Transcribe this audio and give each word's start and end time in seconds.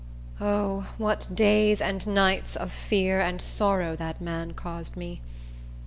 O, 0.39 0.87
what 0.97 1.27
days 1.31 1.79
and 1.79 2.07
nights 2.07 2.55
of 2.55 2.71
fear 2.71 3.19
and 3.21 3.39
sorrow 3.39 3.95
that 3.97 4.19
man 4.19 4.53
caused 4.53 4.97
me! 4.97 5.21